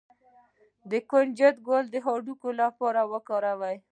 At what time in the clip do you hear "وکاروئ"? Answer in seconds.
3.11-3.77